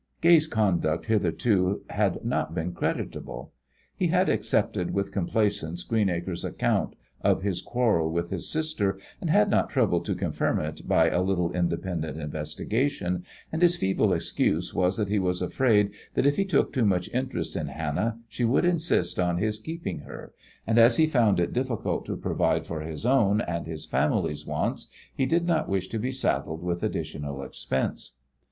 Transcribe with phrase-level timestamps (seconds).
[0.19, 3.53] Gay's conduct hitherto had not been creditable.
[3.95, 9.51] He had accepted with complacence Greenacre's account of his quarrel with his sister and had
[9.51, 14.97] not troubled to confirm it by a little independent investigation, and his feeble excuse was
[14.97, 18.65] that he was afraid that if he took too much interest in Hannah she would
[18.65, 20.33] insist on his keeping her,
[20.65, 24.87] and, as he found it difficult to provide for his own and his family's wants,
[25.13, 28.13] he did not wish to be saddled with additional expense.